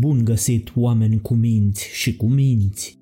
Bun 0.00 0.24
găsit, 0.24 0.72
oameni 0.74 1.20
cu 1.20 1.34
minți 1.34 1.88
și 1.92 2.16
cu 2.16 2.26
minți! 2.26 2.98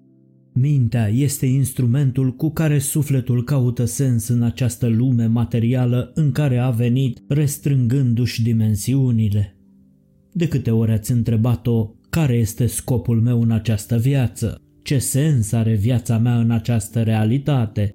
Mintea 0.52 1.08
este 1.08 1.46
instrumentul 1.46 2.34
cu 2.34 2.50
care 2.50 2.78
sufletul 2.78 3.44
caută 3.44 3.84
sens 3.84 4.28
în 4.28 4.42
această 4.42 4.86
lume 4.86 5.26
materială 5.26 6.10
în 6.14 6.32
care 6.32 6.58
a 6.58 6.70
venit, 6.70 7.22
restrângându-și 7.28 8.42
dimensiunile. 8.42 9.56
De 10.32 10.48
câte 10.48 10.70
ori 10.70 10.92
ați 10.92 11.12
întrebat-o 11.12 11.90
care 12.10 12.34
este 12.34 12.66
scopul 12.66 13.20
meu 13.20 13.42
în 13.42 13.50
această 13.50 13.96
viață? 13.96 14.62
Ce 14.82 14.98
sens 14.98 15.52
are 15.52 15.74
viața 15.74 16.18
mea 16.18 16.38
în 16.38 16.50
această 16.50 17.02
realitate? 17.02 17.90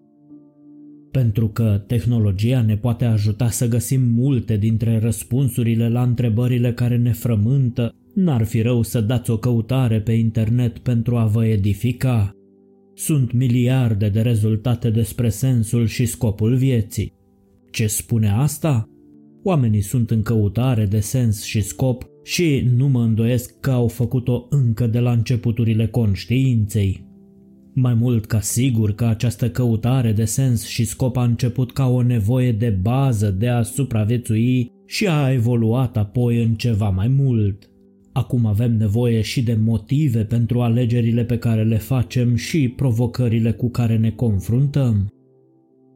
Pentru 1.11 1.47
că 1.47 1.83
tehnologia 1.87 2.61
ne 2.61 2.77
poate 2.77 3.05
ajuta 3.05 3.49
să 3.49 3.67
găsim 3.67 4.01
multe 4.01 4.57
dintre 4.57 4.99
răspunsurile 4.99 5.89
la 5.89 6.01
întrebările 6.03 6.73
care 6.73 6.97
ne 6.97 7.11
frământă, 7.11 7.95
n-ar 8.13 8.43
fi 8.43 8.61
rău 8.61 8.81
să 8.81 9.01
dați 9.01 9.31
o 9.31 9.37
căutare 9.37 10.01
pe 10.01 10.11
internet 10.11 10.77
pentru 10.77 11.17
a 11.17 11.25
vă 11.25 11.45
edifica. 11.45 12.31
Sunt 12.93 13.31
miliarde 13.31 14.09
de 14.09 14.21
rezultate 14.21 14.89
despre 14.89 15.29
sensul 15.29 15.85
și 15.85 16.05
scopul 16.05 16.55
vieții. 16.55 17.13
Ce 17.71 17.87
spune 17.87 18.29
asta? 18.29 18.87
Oamenii 19.43 19.81
sunt 19.81 20.11
în 20.11 20.21
căutare 20.21 20.85
de 20.85 20.99
sens 20.99 21.43
și 21.43 21.61
scop 21.61 22.05
și 22.23 22.71
nu 22.75 22.87
mă 22.87 23.01
îndoiesc 23.01 23.59
că 23.59 23.71
au 23.71 23.87
făcut-o 23.87 24.47
încă 24.49 24.87
de 24.87 24.99
la 24.99 25.11
începuturile 25.11 25.87
conștiinței. 25.87 27.11
Mai 27.75 27.93
mult 27.93 28.25
ca 28.25 28.39
sigur 28.39 28.91
că 28.91 29.05
această 29.05 29.49
căutare 29.49 30.11
de 30.11 30.25
sens 30.25 30.65
și 30.65 30.85
scop 30.85 31.17
a 31.17 31.23
început 31.23 31.71
ca 31.71 31.87
o 31.87 32.01
nevoie 32.01 32.51
de 32.51 32.69
bază 32.69 33.31
de 33.31 33.47
a 33.47 33.61
supraviețui 33.61 34.71
și 34.85 35.07
a 35.07 35.31
evoluat 35.31 35.97
apoi 35.97 36.43
în 36.43 36.53
ceva 36.53 36.89
mai 36.89 37.07
mult. 37.07 37.72
Acum 38.13 38.45
avem 38.45 38.77
nevoie 38.77 39.21
și 39.21 39.43
de 39.43 39.57
motive 39.63 40.23
pentru 40.23 40.61
alegerile 40.61 41.23
pe 41.23 41.37
care 41.37 41.63
le 41.63 41.77
facem 41.77 42.35
și 42.35 42.67
provocările 42.67 43.51
cu 43.51 43.69
care 43.69 43.97
ne 43.97 44.11
confruntăm. 44.11 45.07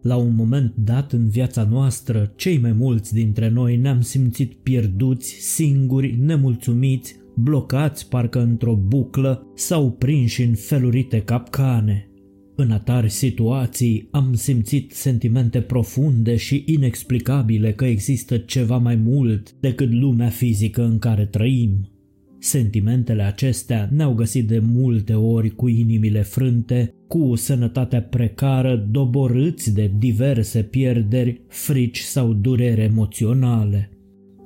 La 0.02 0.16
un 0.16 0.36
moment 0.36 0.74
dat 0.76 1.12
în 1.12 1.30
viața 1.30 1.68
noastră, 1.72 2.34
cei 2.36 2.58
mai 2.58 2.72
mulți 2.72 3.14
dintre 3.14 3.50
noi 3.50 3.78
ne-am 3.78 4.02
simțit 4.02 4.54
pierduți, 4.54 5.36
singuri, 5.40 6.18
nemulțumiți, 6.20 7.16
blocați 7.36 8.10
parcă 8.10 8.42
într-o 8.42 8.76
buclă 8.76 9.52
sau 9.56 9.92
prinși 9.92 10.44
în 10.44 10.54
felurite 10.54 11.22
capcane. 11.22 12.12
În 12.56 12.72
atari 12.72 13.10
situații 13.10 14.08
am 14.12 14.34
simțit 14.34 14.92
sentimente 14.92 15.62
profunde 15.62 16.36
și 16.36 16.64
inexplicabile 16.66 17.74
că 17.74 17.86
există 17.86 18.38
ceva 18.38 18.78
mai 18.78 18.96
mult 18.96 19.52
decât 19.60 19.92
lumea 19.92 20.30
fizică 20.30 20.84
în 20.84 21.00
care 21.00 21.26
trăim. 21.26 21.97
Sentimentele 22.40 23.24
acestea 23.24 23.90
ne-au 23.92 24.14
găsit 24.14 24.48
de 24.48 24.60
multe 24.60 25.14
ori 25.14 25.50
cu 25.50 25.68
inimile 25.68 26.22
frânte, 26.22 26.94
cu 27.08 27.36
sănătatea 27.36 28.02
precară, 28.02 28.88
doborâți 28.92 29.74
de 29.74 29.92
diverse 29.98 30.64
pierderi, 30.64 31.42
frici 31.48 32.00
sau 32.00 32.34
durere 32.34 32.82
emoționale. 32.82 33.90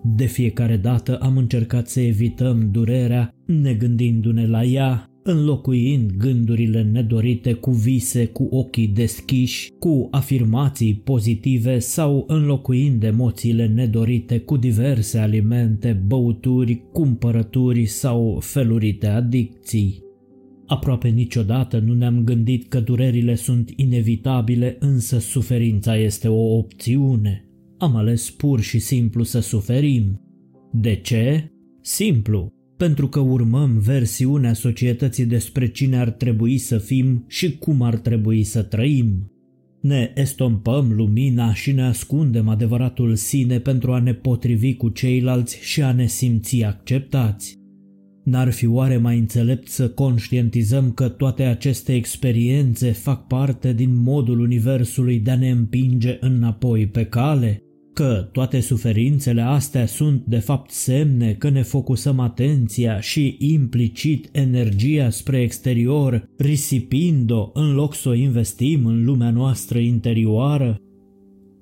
De 0.03 0.25
fiecare 0.25 0.77
dată 0.77 1.17
am 1.17 1.37
încercat 1.37 1.87
să 1.87 1.99
evităm 1.99 2.71
durerea, 2.71 3.33
negândindu-ne 3.45 4.47
la 4.47 4.63
ea, 4.63 5.10
înlocuind 5.23 6.11
gândurile 6.11 6.83
nedorite 6.83 7.53
cu 7.53 7.71
vise 7.71 8.25
cu 8.25 8.47
ochii 8.51 8.87
deschiși, 8.87 9.71
cu 9.79 10.07
afirmații 10.11 10.95
pozitive 10.95 11.79
sau 11.79 12.23
înlocuind 12.27 13.03
emoțiile 13.03 13.67
nedorite 13.67 14.39
cu 14.39 14.57
diverse 14.57 15.17
alimente, 15.17 16.01
băuturi, 16.07 16.83
cumpărături 16.91 17.85
sau 17.85 18.39
felurite 18.41 19.07
adicții. 19.07 20.03
Aproape 20.67 21.07
niciodată 21.07 21.79
nu 21.79 21.93
ne-am 21.93 22.23
gândit 22.23 22.67
că 22.67 22.79
durerile 22.79 23.35
sunt 23.35 23.71
inevitabile, 23.75 24.75
însă 24.79 25.19
suferința 25.19 25.97
este 25.97 26.27
o 26.27 26.57
opțiune. 26.57 27.45
Am 27.77 27.95
ales 27.95 28.29
pur 28.29 28.59
și 28.61 28.79
simplu 28.79 29.23
să 29.23 29.39
suferim. 29.39 30.21
De 30.71 30.95
ce? 30.95 31.51
Simplu, 31.81 32.53
pentru 32.81 33.07
că 33.07 33.19
urmăm 33.19 33.79
versiunea 33.79 34.53
societății 34.53 35.25
despre 35.25 35.67
cine 35.67 35.97
ar 35.97 36.09
trebui 36.09 36.57
să 36.57 36.77
fim 36.77 37.25
și 37.27 37.57
cum 37.57 37.81
ar 37.81 37.95
trebui 37.95 38.43
să 38.43 38.61
trăim. 38.61 39.31
Ne 39.81 40.11
estompăm 40.15 40.91
lumina 40.91 41.53
și 41.53 41.71
ne 41.71 41.83
ascundem 41.83 42.47
adevăratul 42.47 43.15
sine 43.15 43.59
pentru 43.59 43.91
a 43.91 43.99
ne 43.99 44.13
potrivi 44.13 44.75
cu 44.75 44.89
ceilalți 44.89 45.59
și 45.61 45.81
a 45.81 45.91
ne 45.91 46.05
simți 46.05 46.63
acceptați. 46.63 47.57
N-ar 48.23 48.51
fi 48.51 48.67
oare 48.67 48.97
mai 48.97 49.17
înțelept 49.17 49.67
să 49.67 49.89
conștientizăm 49.89 50.91
că 50.91 51.09
toate 51.09 51.43
aceste 51.43 51.93
experiențe 51.93 52.91
fac 52.91 53.27
parte 53.27 53.73
din 53.73 53.95
modul 53.95 54.39
universului 54.39 55.19
de 55.19 55.31
a 55.31 55.37
ne 55.37 55.49
împinge 55.49 56.17
înapoi 56.19 56.87
pe 56.87 57.05
cale? 57.05 57.63
Că 57.93 58.29
toate 58.31 58.59
suferințele 58.59 59.41
astea 59.41 59.85
sunt 59.85 60.25
de 60.25 60.39
fapt 60.39 60.69
semne 60.69 61.33
că 61.33 61.49
ne 61.49 61.61
focusăm 61.61 62.19
atenția 62.19 62.99
și 62.99 63.35
implicit 63.39 64.29
energia 64.31 65.09
spre 65.09 65.41
exterior, 65.41 66.29
risipind-o 66.37 67.49
în 67.53 67.73
loc 67.73 67.95
să 67.95 68.09
o 68.09 68.13
investim 68.13 68.85
în 68.85 69.05
lumea 69.05 69.31
noastră 69.31 69.79
interioară? 69.79 70.81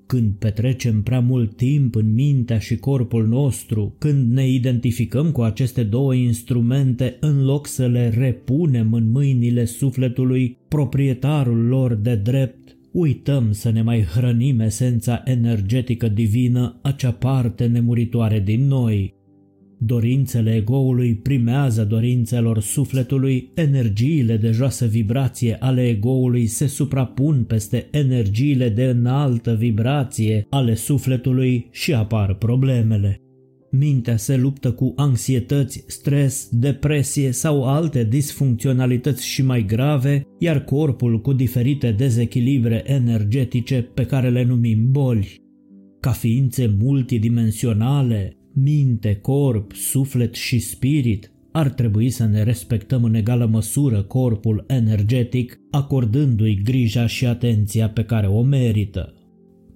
Când 0.06 0.34
petrecem 0.34 1.04
prea 1.04 1.20
mult 1.20 1.56
timp 1.56 1.96
în 1.96 2.14
mintea 2.14 2.60
și 2.60 2.76
corpul 2.76 3.28
nostru, 3.28 3.96
când 3.98 4.32
ne 4.32 4.48
identificăm 4.48 5.32
cu 5.32 5.42
aceste 5.42 5.84
două 5.84 6.14
instrumente 6.14 7.18
în 7.20 7.46
loc 7.46 7.68
să 7.68 7.88
le 7.88 8.10
repunem 8.10 8.94
în 8.94 9.10
mâinile 9.12 9.66
sufletului, 9.66 10.58
proprietarul 10.68 11.66
lor 11.66 11.94
de 11.94 12.16
drept, 12.16 12.69
uităm 13.00 13.52
să 13.52 13.70
ne 13.70 13.82
mai 13.82 14.02
hrănim 14.02 14.60
esența 14.60 15.22
energetică 15.26 16.08
divină, 16.08 16.80
acea 16.82 17.12
parte 17.12 17.66
nemuritoare 17.66 18.40
din 18.40 18.68
noi. 18.68 19.18
Dorințele 19.82 20.56
egoului 20.56 21.16
primează 21.16 21.86
dorințelor 21.86 22.60
sufletului, 22.60 23.52
energiile 23.56 24.38
de 24.38 24.52
joasă 24.52 24.86
vibrație 24.86 25.58
ale 25.60 25.88
egoului 25.88 26.46
se 26.46 26.68
suprapun 26.68 27.44
peste 27.44 27.88
energiile 27.92 28.70
de 28.70 28.84
înaltă 28.84 29.56
vibrație 29.56 30.46
ale 30.50 30.76
sufletului 30.76 31.68
și 31.72 31.94
apar 31.94 32.34
problemele. 32.34 33.22
Mintea 33.72 34.18
se 34.18 34.38
luptă 34.38 34.72
cu 34.72 34.94
anxietăți, 34.96 35.84
stres, 35.88 36.50
depresie 36.52 37.32
sau 37.32 37.64
alte 37.64 38.04
disfuncționalități 38.04 39.26
și 39.26 39.44
mai 39.44 39.66
grave, 39.66 40.26
iar 40.40 40.64
corpul 40.64 41.22
cu 41.22 41.34
diferite 41.34 41.92
dezechilibre 41.92 42.84
energetice 42.86 43.82
pe 43.82 44.06
care 44.06 44.30
le 44.30 44.44
numim 44.44 44.92
boli. 44.92 45.42
Ca 46.00 46.12
ființe 46.12 46.76
multidimensionale, 46.80 48.38
minte, 48.54 49.16
corp, 49.16 49.72
suflet 49.74 50.36
și 50.36 50.60
spirit, 50.60 51.32
ar 51.52 51.70
trebui 51.70 52.10
să 52.10 52.26
ne 52.26 52.44
respectăm 52.44 53.04
în 53.04 53.14
egală 53.14 53.46
măsură 53.46 54.02
corpul 54.02 54.64
energetic, 54.68 55.60
acordându-i 55.72 56.62
grija 56.64 57.06
și 57.06 57.26
atenția 57.26 57.90
pe 57.90 58.04
care 58.04 58.28
o 58.28 58.42
merită. 58.42 59.14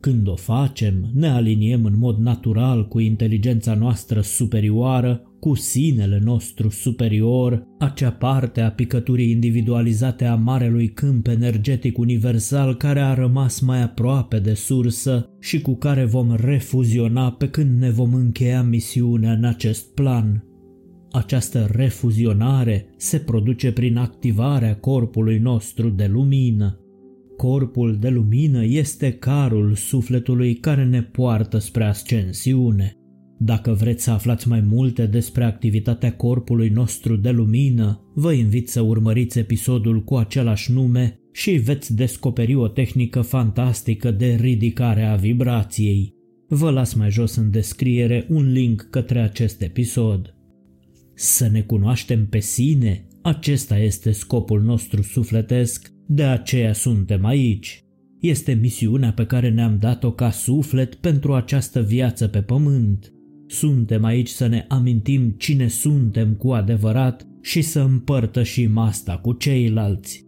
Când 0.03 0.28
o 0.28 0.36
facem, 0.36 1.09
ne 1.14 1.28
aliniem 1.28 1.86
în 1.86 1.97
mod 1.97 2.18
natural 2.18 2.88
cu 2.88 3.00
inteligența 3.00 3.74
noastră 3.74 4.22
superioară, 4.22 5.22
cu 5.40 5.56
sinele 5.56 6.22
nostru 6.24 6.69
superior, 6.69 7.64
acea 7.80 8.12
parte 8.12 8.62
a 8.62 8.72
picăturii 8.72 9.31
individualizate 9.31 10.25
a 10.25 10.36
marelui 10.36 10.88
câmp 10.88 11.27
energetic 11.27 11.98
universal 11.98 12.75
care 12.75 13.00
a 13.00 13.13
rămas 13.13 13.60
mai 13.60 13.81
aproape 13.81 14.39
de 14.39 14.54
sursă 14.54 15.30
și 15.39 15.62
cu 15.62 15.75
care 15.75 16.06
vom 16.06 16.36
refuziona 16.36 17.31
pe 17.31 17.50
când 17.50 17.80
ne 17.80 17.89
vom 17.89 18.13
încheia 18.13 18.63
misiunea 18.63 19.31
în 19.31 19.44
acest 19.44 19.94
plan. 19.94 20.44
Această 21.12 21.69
refuzionare 21.72 22.86
se 22.98 23.18
produce 23.18 23.72
prin 23.72 23.98
activarea 23.98 24.75
corpului 24.75 25.38
nostru 25.38 25.89
de 25.89 26.06
lumină. 26.06 26.77
Corpul 27.44 27.98
de 28.00 28.10
lumină 28.10 28.63
este 28.66 29.12
carul 29.12 29.75
sufletului 29.75 30.56
care 30.56 30.86
ne 30.86 31.01
poartă 31.01 31.57
spre 31.57 31.84
ascensiune. 31.84 32.98
Dacă 33.40 33.72
vreți 33.72 34.04
să 34.04 34.12
aflați 34.12 34.48
mai 34.48 34.62
multe 34.62 35.06
despre 35.06 35.44
activitatea 35.44 36.13
corpului 36.16 36.69
nostru 36.69 37.16
de 37.16 37.30
lumină, 37.30 38.12
vă 38.13 38.31
invit 38.31 38.69
să 38.69 38.81
urmăriți 38.81 39.40
episodul 39.40 40.04
cu 40.04 40.16
același 40.16 40.72
nume 40.72 41.19
și 41.31 41.51
veți 41.51 41.95
descoperi 41.95 42.56
o 42.56 42.68
tehnică 42.68 43.22
fantastică 43.22 44.12
de 44.12 44.38
ridicare 44.42 45.04
a 45.04 45.16
vibrației. 45.16 46.13
Vă 46.48 46.69
las 46.69 46.94
mai 46.94 47.12
jos 47.12 47.36
în 47.36 47.51
descriere 47.51 48.25
un 48.30 48.51
link 48.51 48.88
către 48.89 49.19
acest 49.19 49.62
episod. 49.62 50.36
Să 51.16 51.48
ne 51.51 51.62
cunoaștem 51.62 52.28
pe 52.28 52.39
sine, 52.39 53.07
acesta 53.22 53.78
este 53.78 54.12
scopul 54.12 54.62
nostru 54.62 55.01
sufletesc 55.01 55.93
de 56.07 56.23
aceea 56.23 56.73
suntem 56.73 57.25
aici. 57.25 57.83
Este 58.19 58.53
misiunea 58.53 59.11
pe 59.11 59.25
care 59.25 59.50
ne-am 59.50 59.77
dat-o 59.79 60.11
ca 60.11 60.29
suflet 60.29 60.95
pentru 60.95 61.33
această 61.33 61.81
viață 61.81 62.27
pe 62.27 62.41
pământ. 62.41 63.13
Suntem 63.47 64.03
aici 64.03 64.29
să 64.29 64.47
ne 64.47 64.65
amintim 64.67 65.29
cine 65.38 65.67
suntem 65.67 66.33
cu 66.33 66.51
adevărat 66.51 67.27
și 67.41 67.61
să 67.61 67.79
împărtășim 67.79 68.77
asta 68.77 69.17
cu 69.17 69.33
ceilalți. 69.33 70.25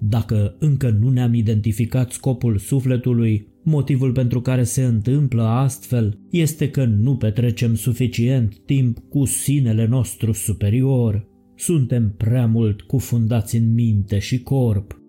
Dacă 0.00 0.56
încă 0.58 0.90
nu 0.90 1.10
ne-am 1.10 1.34
identificat 1.34 2.10
scopul 2.10 2.58
sufletului, 2.58 3.46
motivul 3.62 4.12
pentru 4.12 4.40
care 4.40 4.62
se 4.62 4.82
întâmplă 4.82 5.42
astfel 5.42 6.18
este 6.30 6.70
că 6.70 6.84
nu 6.84 7.16
petrecem 7.16 7.74
suficient 7.74 8.58
timp 8.58 8.98
cu 9.08 9.24
sinele 9.24 9.86
nostru 9.86 10.32
superior. 10.32 11.28
Suntem 11.56 12.14
prea 12.16 12.46
mult 12.46 12.80
cufundați 12.80 13.56
în 13.56 13.74
minte 13.74 14.18
și 14.18 14.42
corp. 14.42 15.01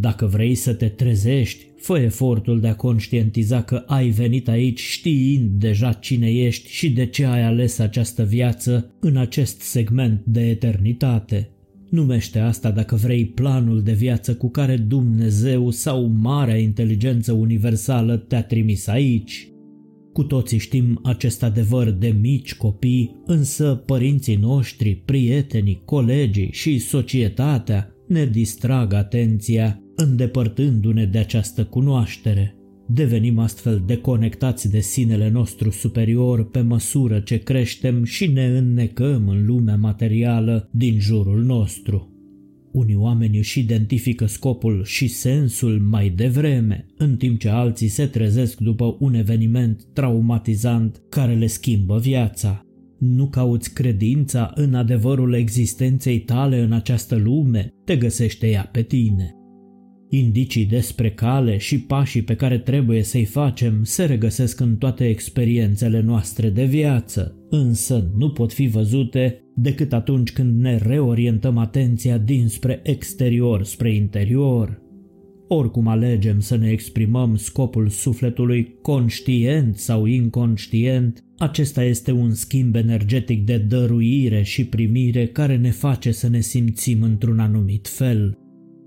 Dacă 0.00 0.26
vrei 0.26 0.54
să 0.54 0.72
te 0.74 0.88
trezești, 0.88 1.66
fă 1.76 1.98
efortul 1.98 2.60
de 2.60 2.68
a 2.68 2.74
conștientiza 2.74 3.62
că 3.62 3.82
ai 3.86 4.08
venit 4.08 4.48
aici 4.48 4.80
știind 4.80 5.50
deja 5.50 5.92
cine 5.92 6.30
ești 6.30 6.70
și 6.70 6.90
de 6.90 7.06
ce 7.06 7.24
ai 7.24 7.42
ales 7.42 7.78
această 7.78 8.24
viață 8.24 8.94
în 9.00 9.16
acest 9.16 9.60
segment 9.60 10.22
de 10.24 10.48
eternitate. 10.48 11.50
Numește 11.90 12.38
asta 12.38 12.70
dacă 12.70 12.94
vrei 12.94 13.26
planul 13.26 13.82
de 13.82 13.92
viață 13.92 14.34
cu 14.34 14.50
care 14.50 14.76
Dumnezeu 14.76 15.70
sau 15.70 16.06
marea 16.06 16.56
inteligență 16.56 17.32
universală 17.32 18.16
te-a 18.16 18.42
trimis 18.42 18.86
aici. 18.86 19.48
Cu 20.12 20.22
toții 20.22 20.58
știm 20.58 21.00
acest 21.02 21.42
adevăr 21.42 21.90
de 21.90 22.16
mici 22.20 22.54
copii, 22.54 23.22
însă 23.26 23.82
părinții 23.86 24.36
noștri, 24.36 25.02
prietenii, 25.04 25.82
colegii 25.84 26.48
și 26.52 26.78
societatea 26.78 27.88
ne 28.08 28.26
distrag 28.26 28.92
atenția 28.92 29.83
îndepărtându-ne 29.96 31.04
de 31.04 31.18
această 31.18 31.64
cunoaștere. 31.64 32.54
Devenim 32.86 33.38
astfel 33.38 33.82
deconectați 33.86 34.70
de 34.70 34.80
sinele 34.80 35.30
nostru 35.30 35.70
superior 35.70 36.50
pe 36.50 36.60
măsură 36.60 37.20
ce 37.20 37.38
creștem 37.38 38.04
și 38.04 38.26
ne 38.26 38.46
înnecăm 38.46 39.28
în 39.28 39.46
lumea 39.46 39.76
materială 39.76 40.68
din 40.72 41.00
jurul 41.00 41.42
nostru. 41.42 42.08
Unii 42.72 42.94
oameni 42.94 43.38
își 43.38 43.60
identifică 43.60 44.26
scopul 44.26 44.84
și 44.84 45.08
sensul 45.08 45.80
mai 45.80 46.08
devreme, 46.08 46.86
în 46.96 47.16
timp 47.16 47.38
ce 47.38 47.48
alții 47.48 47.88
se 47.88 48.06
trezesc 48.06 48.58
după 48.58 48.96
un 48.98 49.14
eveniment 49.14 49.84
traumatizant 49.92 51.02
care 51.08 51.34
le 51.34 51.46
schimbă 51.46 51.98
viața. 51.98 52.66
Nu 52.98 53.28
cauți 53.28 53.74
credința 53.74 54.52
în 54.54 54.74
adevărul 54.74 55.34
existenței 55.34 56.18
tale 56.18 56.60
în 56.60 56.72
această 56.72 57.16
lume, 57.16 57.68
te 57.84 57.96
găsește 57.96 58.50
ea 58.50 58.68
pe 58.72 58.82
tine. 58.82 59.34
Indicii 60.08 60.64
despre 60.64 61.10
cale 61.10 61.56
și 61.56 61.80
pașii 61.80 62.22
pe 62.22 62.34
care 62.34 62.58
trebuie 62.58 63.02
să-i 63.02 63.24
facem 63.24 63.84
se 63.84 64.04
regăsesc 64.04 64.60
în 64.60 64.76
toate 64.76 65.08
experiențele 65.08 66.00
noastre 66.00 66.50
de 66.50 66.64
viață, 66.64 67.36
însă 67.50 68.10
nu 68.16 68.30
pot 68.30 68.52
fi 68.52 68.66
văzute 68.66 69.38
decât 69.54 69.92
atunci 69.92 70.32
când 70.32 70.60
ne 70.60 70.76
reorientăm 70.76 71.58
atenția 71.58 72.18
dinspre 72.18 72.80
exterior 72.82 73.64
spre 73.64 73.94
interior. 73.94 74.82
Oricum 75.48 75.86
alegem 75.86 76.40
să 76.40 76.56
ne 76.56 76.70
exprimăm 76.70 77.36
scopul 77.36 77.88
sufletului 77.88 78.76
conștient 78.82 79.76
sau 79.76 80.04
inconștient, 80.04 81.24
acesta 81.38 81.84
este 81.84 82.12
un 82.12 82.34
schimb 82.34 82.74
energetic 82.74 83.44
de 83.44 83.58
dăruire 83.58 84.42
și 84.42 84.64
primire 84.64 85.26
care 85.26 85.56
ne 85.56 85.70
face 85.70 86.10
să 86.10 86.28
ne 86.28 86.40
simțim 86.40 87.02
într-un 87.02 87.38
anumit 87.38 87.88
fel. 87.88 88.38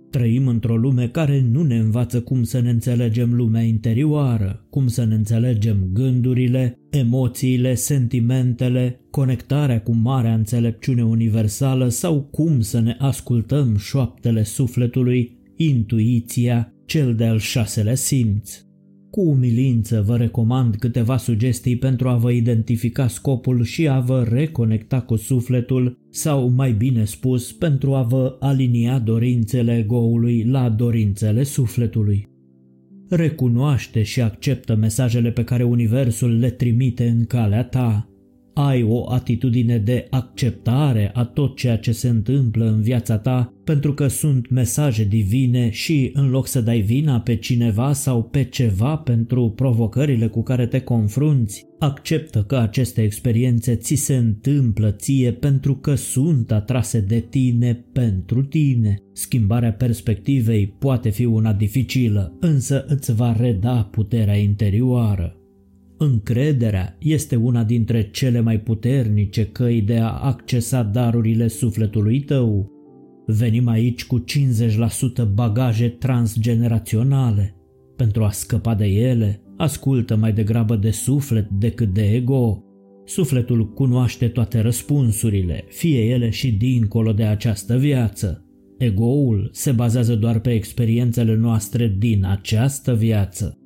Trăim 0.10 0.48
într-o 0.48 0.78
lume 0.78 1.08
care 1.08 1.48
nu 1.52 1.64
ne 1.64 1.78
învață 1.78 2.22
cum 2.22 2.44
să 2.44 2.60
ne 2.60 2.70
înțelegem 2.70 3.34
lumea 3.34 3.62
interioară, 3.62 4.66
cum 4.70 4.88
să 4.88 5.06
ne 5.06 5.16
înțelegem 5.16 5.90
gândurile, 5.94 6.80
emoțiile, 6.90 7.76
sentimentele, 7.76 9.02
conectarea 9.12 9.82
cu 9.82 9.96
marea 9.96 10.34
înțelepciune 10.34 11.04
universală 11.04 11.88
sau 11.88 12.22
cum 12.22 12.60
să 12.60 12.80
ne 12.80 12.96
ascultăm 13.00 13.78
șoaptele 13.78 14.44
sufletului, 14.44 15.38
intuiția, 15.56 16.74
cel 16.86 17.16
de-al 17.16 17.38
șaselea 17.38 17.96
simț. 17.96 18.62
Cu 19.12 19.22
umilință 19.22 20.04
vă 20.06 20.18
recomand 20.18 20.76
câteva 20.76 21.18
sugestii 21.18 21.78
pentru 21.78 22.10
a 22.10 22.16
vă 22.16 22.32
identifica 22.32 23.08
scopul 23.08 23.64
și 23.64 23.88
a 23.88 24.00
vă 24.00 24.24
reconecta 24.30 25.02
cu 25.02 25.16
sufletul 25.16 25.98
sau, 26.18 26.48
mai 26.48 26.72
bine 26.72 27.04
spus, 27.04 27.52
pentru 27.52 27.94
a 27.94 28.02
vă 28.02 28.36
alinia 28.40 29.00
dorințele 29.00 29.78
egoului 29.78 30.44
la 30.44 30.70
dorințele 30.70 31.44
sufletului. 31.44 32.28
Recunoaște 33.10 34.04
și 34.04 34.22
acceptă 34.22 34.76
mesajele 34.76 35.32
pe 35.32 35.44
care 35.44 35.64
Universul 35.64 36.40
le 36.40 36.50
trimite 36.50 37.08
în 37.08 37.26
calea 37.26 37.64
ta 37.64 38.10
ai 38.58 38.84
o 38.84 39.12
atitudine 39.12 39.78
de 39.78 40.08
acceptare 40.10 41.12
a 41.14 41.24
tot 41.24 41.56
ceea 41.56 41.78
ce 41.78 41.92
se 41.92 42.08
întâmplă 42.08 42.66
în 42.66 42.82
viața 42.82 43.18
ta 43.18 43.54
pentru 43.64 43.94
că 43.94 44.08
sunt 44.08 44.50
mesaje 44.50 45.04
divine 45.04 45.70
și 45.70 46.12
în 46.14 46.30
loc 46.30 46.48
să 46.48 46.62
dai 46.62 46.80
vina 46.80 47.20
pe 47.20 47.36
cineva 47.36 47.94
sau 47.94 48.24
pe 48.24 48.44
ceva 48.44 48.96
pentru 48.96 49.50
provocările 49.56 50.28
cu 50.28 50.44
care 50.44 50.66
te 50.66 50.80
confrunți, 50.80 51.66
acceptă 51.80 52.44
că 52.44 52.56
aceste 52.56 53.04
experiențe 53.04 53.76
ți 53.76 53.96
se 53.96 54.16
întâmplă 54.16 54.92
ție 54.92 55.32
pentru 55.32 55.76
că 55.76 55.96
sunt 55.96 56.52
atrase 56.52 57.00
de 57.00 57.20
tine 57.20 57.86
pentru 57.94 58.44
tine. 58.44 58.98
Schimbarea 59.14 59.74
perspectivei 59.74 60.68
poate 60.68 61.10
fi 61.10 61.26
una 61.26 61.54
dificilă, 61.54 62.38
însă 62.40 62.86
îți 62.88 63.14
va 63.14 63.36
reda 63.40 63.90
puterea 63.92 64.38
interioară. 64.38 65.37
Încrederea 65.98 66.96
este 67.00 67.36
una 67.36 67.64
dintre 67.64 68.10
cele 68.10 68.40
mai 68.40 68.60
puternice 68.60 69.46
căi 69.46 69.82
de 69.82 69.98
a 69.98 70.10
accesa 70.10 70.84
darurile 70.84 71.48
sufletului 71.48 72.20
tău. 72.20 72.72
Venim 73.26 73.68
aici 73.68 74.06
cu 74.06 74.24
50% 74.24 74.24
bagaje 75.34 75.90
transgeneraționale. 75.90 77.56
Pentru 77.96 78.24
a 78.24 78.30
scăpa 78.30 78.76
de 78.76 78.86
ele, 78.86 79.42
ascultă 79.58 80.16
mai 80.16 80.34
degrabă 80.34 80.76
de 80.76 80.92
suflet 80.92 81.50
decât 81.50 81.94
de 81.94 82.02
ego. 82.02 82.62
Sufletul 83.06 83.74
cunoaște 83.74 84.28
toate 84.28 84.60
răspunsurile, 84.60 85.66
fie 85.70 86.00
ele 86.06 86.30
și 86.30 86.52
dincolo 86.52 87.14
de 87.14 87.24
această 87.24 87.78
viață. 87.78 88.46
Egoul 88.78 89.50
se 89.54 89.72
bazează 89.72 90.16
doar 90.16 90.40
pe 90.40 90.54
experiențele 90.54 91.36
noastre 91.36 91.96
din 91.98 92.26
această 92.26 92.96
viață. 92.96 93.57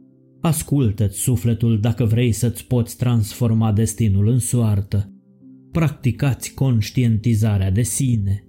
Ascultă-ți 0.41 1.19
sufletul 1.19 1.79
dacă 1.79 2.05
vrei 2.05 2.31
să-ți 2.31 2.67
poți 2.67 2.98
transforma 2.98 3.71
destinul 3.71 4.27
în 4.27 4.39
soartă. 4.39 5.13
Practicați 5.71 6.53
conștientizarea 6.53 7.71
de 7.71 7.81
sine. 7.81 8.45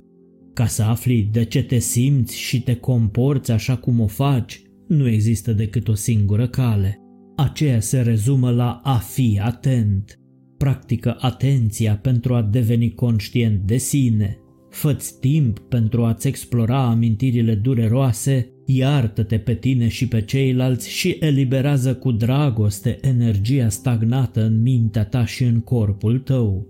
Ca 0.54 0.66
să 0.66 0.82
afli 0.82 1.28
de 1.32 1.44
ce 1.44 1.62
te 1.62 1.78
simți 1.78 2.38
și 2.38 2.62
te 2.62 2.74
comporți 2.74 3.50
așa 3.50 3.76
cum 3.76 4.00
o 4.00 4.06
faci, 4.06 4.62
nu 4.88 5.08
există 5.08 5.52
decât 5.52 5.88
o 5.88 5.94
singură 5.94 6.48
cale. 6.48 6.98
Aceea 7.36 7.80
se 7.80 8.00
rezumă 8.00 8.50
la 8.50 8.80
a 8.82 8.96
fi 8.96 9.40
atent. 9.42 10.20
Practică 10.58 11.16
atenția 11.20 11.96
pentru 11.96 12.34
a 12.34 12.42
deveni 12.42 12.94
conștient 12.94 13.60
de 13.60 13.76
sine. 13.76 14.38
Făți 14.70 15.18
timp 15.20 15.58
pentru 15.58 16.04
a-ți 16.04 16.28
explora 16.28 16.88
amintirile 16.88 17.54
dureroase 17.54 18.51
Iartă-te 18.66 19.38
pe 19.38 19.54
tine 19.54 19.88
și 19.88 20.08
pe 20.08 20.20
ceilalți 20.20 20.90
și 20.90 21.16
eliberează 21.20 21.94
cu 21.94 22.12
dragoste 22.12 22.98
energia 23.00 23.68
stagnată 23.68 24.44
în 24.44 24.62
mintea 24.62 25.04
ta 25.04 25.24
și 25.24 25.44
în 25.44 25.60
corpul 25.60 26.18
tău. 26.18 26.66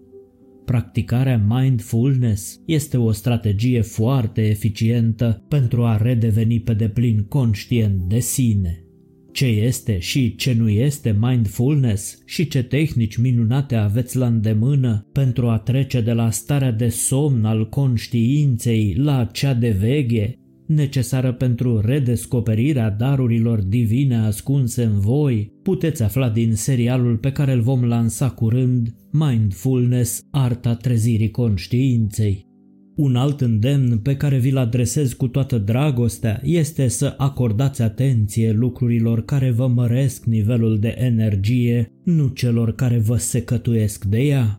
Practicarea 0.65 1.45
mindfulness 1.49 2.61
este 2.67 2.97
o 2.97 3.13
strategie 3.13 3.81
foarte 3.81 4.49
eficientă 4.49 5.45
pentru 5.49 5.85
a 5.85 5.97
redeveni 5.97 6.61
pe 6.61 6.73
deplin 6.73 7.25
conștient 7.29 8.01
de 8.01 8.19
sine. 8.19 8.85
Ce 9.33 9.47
este 9.47 9.99
și 9.99 10.35
ce 10.35 10.53
nu 10.53 10.69
este 10.69 11.17
mindfulness 11.21 12.19
și 12.27 12.49
ce 12.49 12.63
tehnici 12.63 13.17
minunate 13.17 13.75
aveți 13.75 14.17
la 14.17 14.27
îndemână 14.27 15.07
pentru 15.13 15.49
a 15.49 15.59
trece 15.59 16.01
de 16.01 16.13
la 16.13 16.31
starea 16.31 16.73
de 16.73 16.89
somn 16.89 17.45
al 17.45 17.69
conștiinței 17.69 18.95
la 18.99 19.25
cea 19.25 19.55
de 19.55 19.71
veche 19.71 20.37
necesară 20.67 21.33
pentru 21.33 21.81
redescoperirea 21.81 22.91
darurilor 22.91 23.63
divine 23.63 24.17
ascunse 24.17 24.83
în 24.83 25.01
voi, 25.01 25.53
puteți 25.63 26.03
afla 26.03 26.29
din 26.29 26.55
serialul 26.55 27.17
pe 27.17 27.33
care 27.33 27.53
îl 27.53 27.61
vom 27.61 27.85
lansa 27.85 28.31
curând, 28.31 28.95
Mindfulness, 29.11 30.21
Arta 30.31 30.75
Trezirii 30.75 31.31
Conștiinței. 31.31 32.51
Un 32.97 33.17
alt 33.17 33.41
îndemn 33.41 33.99
pe 33.99 34.17
care 34.17 34.39
vi-l 34.39 34.57
adresez 34.57 35.13
cu 35.13 35.29
toată 35.29 35.59
dragostea 35.59 36.41
este 36.43 36.89
să 36.89 37.15
acordați 37.17 37.83
atenție 37.83 38.53
lucrurilor 38.53 39.25
care 39.25 39.51
vă 39.51 39.67
măresc 39.67 40.25
nivelul 40.25 40.79
de 40.79 40.95
energie, 40.99 41.93
nu 42.05 42.29
celor 42.29 42.75
care 42.75 42.99
vă 42.99 43.17
secătuiesc 43.17 44.05
de 44.05 44.19
ea. 44.19 44.57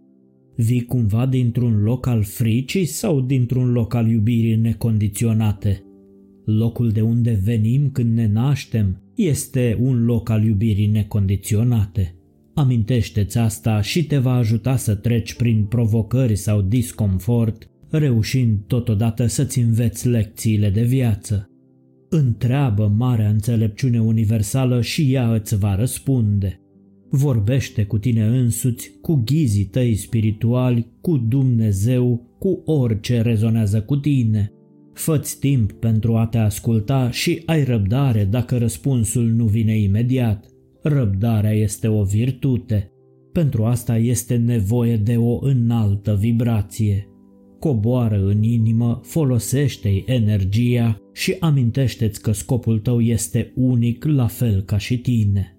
Vii 0.56 0.86
cumva 0.86 1.26
dintr-un 1.26 1.82
loc 1.84 2.06
al 2.08 2.24
fricii 2.24 2.86
sau 2.86 3.22
dintr-un 3.22 3.72
loc 3.72 3.94
al 3.94 4.10
iubirii 4.10 4.56
necondiționate? 4.56 5.84
Locul 6.46 6.90
de 6.90 7.02
unde 7.02 7.40
venim 7.44 7.90
când 7.90 8.14
ne 8.16 8.28
naștem 8.28 9.02
este 9.16 9.78
un 9.82 10.06
loc 10.06 10.30
al 10.30 10.44
iubirii 10.44 10.88
necondiționate. 10.88 12.16
Amintește-ți 12.54 13.38
asta 13.38 13.82
și 13.82 14.06
te 14.06 14.18
va 14.18 14.34
ajuta 14.34 14.76
să 14.76 14.96
treci 14.96 15.34
prin 15.34 15.66
provocări 15.66 16.36
sau 16.36 16.62
disconfort, 16.62 17.70
reușind 17.90 18.60
totodată 18.68 19.26
să-ți 19.26 19.60
înveți 19.60 20.08
lecțiile 20.08 20.70
de 20.70 20.84
viață. 20.84 21.48
Întreabă 22.10 22.94
marea 22.98 23.30
înțelepciune 23.30 24.02
universală 24.02 24.82
și 24.82 25.14
ea 25.14 25.34
îți 25.34 25.58
va 25.58 25.76
răspunde. 25.76 26.62
Vorbește 27.10 27.84
cu 27.84 27.98
tine 27.98 28.26
însuți, 28.26 28.92
cu 29.02 29.22
ghizii 29.26 29.66
tăi 29.66 29.96
spirituali, 29.96 30.88
cu 31.02 31.18
Dumnezeu, 31.18 32.36
cu 32.40 32.62
orice 32.66 33.22
rezonează 33.22 33.82
cu 33.82 33.96
tine. 33.96 34.52
Făți 34.94 35.40
timp 35.40 35.72
pentru 35.72 36.16
a 36.16 36.26
te 36.26 36.38
asculta 36.38 37.12
și 37.12 37.42
ai 37.46 37.64
răbdare 37.64 38.26
dacă 38.26 38.58
răspunsul 38.58 39.24
nu 39.24 39.46
vine 39.46 39.80
imediat. 39.80 40.46
Răbdarea 40.82 41.52
este 41.52 41.88
o 41.88 42.04
virtute. 42.04 42.92
Pentru 43.32 43.66
asta 43.66 43.98
este 43.98 44.36
nevoie 44.36 44.98
de 44.98 45.18
o 45.18 45.40
înaltă 45.42 46.16
vibrație. 46.20 47.08
Coboară 47.60 48.26
în 48.26 48.44
inimă, 48.44 49.00
folosește-i 49.04 50.04
energia 50.08 50.98
și 51.14 51.36
amintește-ți 51.40 52.22
că 52.22 52.32
scopul 52.32 52.80
tău 52.80 53.02
este 53.02 53.52
unic 53.56 54.06
la 54.06 54.28
fel 54.28 54.62
ca 54.62 54.78
și 54.78 54.98
tine. 54.98 55.58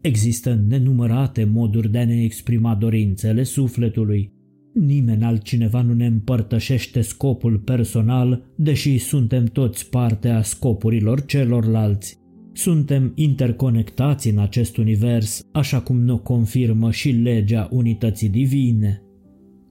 Există 0.00 0.64
nenumărate 0.68 1.44
moduri 1.44 1.90
de 1.90 1.98
a 1.98 2.04
ne 2.04 2.22
exprima 2.22 2.74
dorințele 2.74 3.42
sufletului. 3.42 4.32
Nimeni 4.80 5.24
altcineva 5.24 5.82
nu 5.82 5.92
ne 5.92 6.06
împărtășește 6.06 7.00
scopul 7.00 7.58
personal, 7.58 8.42
deși 8.56 8.98
suntem 8.98 9.44
toți 9.44 9.90
parte 9.90 10.28
a 10.28 10.42
scopurilor 10.42 11.24
celorlalți. 11.24 12.18
Suntem 12.52 13.12
interconectați 13.14 14.28
în 14.28 14.38
acest 14.38 14.76
univers, 14.76 15.40
așa 15.52 15.80
cum 15.80 16.04
ne 16.04 16.18
confirmă 16.22 16.90
și 16.90 17.10
legea 17.10 17.68
unității 17.70 18.28
divine. 18.28 19.02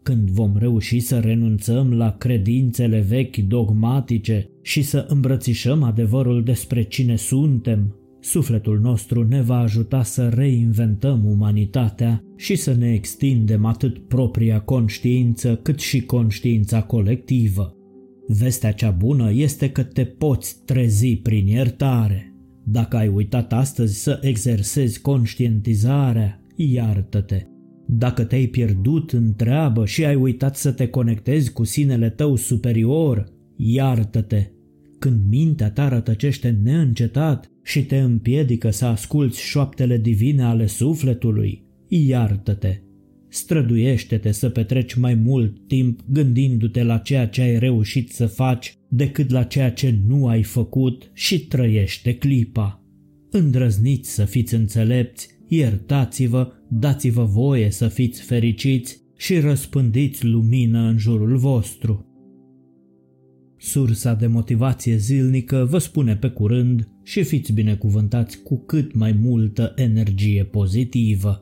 Când 0.03 0.29
vom 0.29 0.57
reuși 0.57 0.99
să 0.99 1.19
renunțăm 1.19 1.93
la 1.93 2.15
credințele 2.17 2.99
vechi 2.99 3.37
dogmatice 3.37 4.49
și 4.61 4.81
să 4.81 5.05
îmbrățișăm 5.07 5.83
adevărul 5.83 6.43
despre 6.43 6.83
cine 6.83 7.15
suntem, 7.15 7.95
sufletul 8.25 8.79
nostru 8.79 9.23
ne 9.27 9.41
va 9.41 9.57
ajuta 9.57 10.03
să 10.03 10.29
reinventăm 10.29 11.25
umanitatea 11.25 12.23
și 12.35 12.55
să 12.55 12.73
ne 12.73 12.93
extindem 12.93 13.65
atât 13.65 14.07
propria 14.07 14.59
conștiință 14.59 15.55
cât 15.55 15.79
și 15.79 16.01
conștiința 16.01 16.81
colectivă. 16.81 17.75
Vestea 18.27 18.71
cea 18.71 18.91
bună 18.91 19.31
este 19.31 19.69
că 19.69 19.83
te 19.83 20.05
poți 20.05 20.55
trezi 20.65 21.15
prin 21.15 21.47
iertare. 21.47 22.33
Dacă 22.63 22.97
ai 22.97 23.07
uitat 23.07 23.53
astăzi 23.53 24.03
să 24.03 24.19
exersezi 24.21 25.01
conștientizarea, 25.01 26.41
iartă-te. 26.55 27.45
Dacă 27.87 28.23
te-ai 28.23 28.45
pierdut 28.45 29.11
în 29.11 29.33
treabă 29.35 29.85
și 29.85 30.05
ai 30.05 30.15
uitat 30.15 30.55
să 30.55 30.71
te 30.71 30.87
conectezi 30.87 31.51
cu 31.51 31.63
sinele 31.63 32.09
tău 32.09 32.35
superior, 32.35 33.25
iartă-te. 33.55 34.49
Când 35.05 35.29
mintea 35.29 35.71
ta 35.71 35.87
rătăcește 35.87 36.59
neîncetat 36.63 37.51
și 37.63 37.85
te 37.85 37.97
împiedică 37.97 38.69
să 38.69 38.85
asculți 38.85 39.41
șoaptele 39.41 39.97
divine 39.97 40.43
ale 40.43 40.65
sufletului, 40.65 41.63
iartă-te. 41.87 42.79
Străduiește-te 43.29 44.31
să 44.31 44.49
petreci 44.49 44.93
mai 44.93 45.13
mult 45.13 45.67
timp 45.67 45.99
gândindu-te 46.09 46.83
la 46.83 46.97
ceea 46.97 47.27
ce 47.27 47.41
ai 47.41 47.59
reușit 47.59 48.11
să 48.11 48.25
faci 48.25 48.73
decât 48.89 49.29
la 49.29 49.43
ceea 49.43 49.71
ce 49.71 49.99
nu 50.07 50.27
ai 50.27 50.43
făcut 50.43 51.11
și 51.13 51.47
trăiește 51.47 52.13
clipa. 52.13 52.83
Îndrăzniți 53.31 54.13
să 54.13 54.25
fiți 54.25 54.55
înțelepți, 54.55 55.27
iertați-vă, 55.47 56.51
dați-vă 56.69 57.23
voie 57.23 57.71
să 57.71 57.87
fiți 57.87 58.21
fericiți 58.21 59.01
și 59.17 59.39
răspândiți 59.39 60.25
lumină 60.25 60.79
în 60.79 60.97
jurul 60.97 61.37
vostru. 61.37 62.14
Sursa 63.57 64.13
de 64.13 64.27
motivație 64.27 64.95
zilnică 64.95 65.67
vă 65.69 65.77
spune 65.77 66.15
pe 66.15 66.27
curând 66.27 66.87
și 67.03 67.23
fiți 67.23 67.53
binecuvântați 67.53 68.41
cu 68.43 68.57
cât 68.65 68.95
mai 68.95 69.11
multă 69.11 69.73
energie 69.75 70.43
pozitivă. 70.43 71.39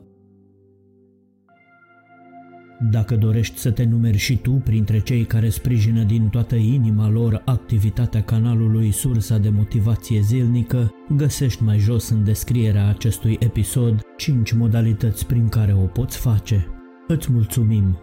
Dacă 2.90 3.16
dorești 3.16 3.58
să 3.58 3.70
te 3.70 3.84
numeri 3.84 4.16
și 4.16 4.36
tu 4.36 4.50
printre 4.50 5.00
cei 5.00 5.24
care 5.24 5.48
sprijină 5.48 6.02
din 6.02 6.28
toată 6.28 6.54
inima 6.54 7.08
lor 7.08 7.42
activitatea 7.44 8.22
canalului 8.22 8.90
Sursa 8.90 9.38
de 9.38 9.48
Motivație 9.48 10.20
Zilnică, 10.20 10.92
găsești 11.16 11.62
mai 11.62 11.78
jos 11.78 12.08
în 12.08 12.24
descrierea 12.24 12.88
acestui 12.88 13.36
episod 13.40 14.00
5 14.16 14.52
modalități 14.52 15.26
prin 15.26 15.48
care 15.48 15.74
o 15.74 15.86
poți 15.86 16.18
face. 16.18 16.66
Îți 17.08 17.32
mulțumim! 17.32 17.98